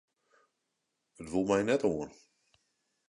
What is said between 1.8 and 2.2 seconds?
oan.